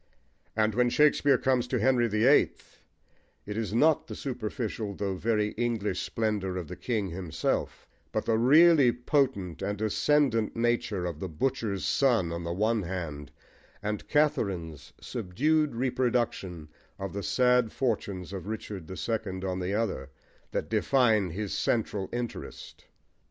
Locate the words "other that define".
19.75-21.29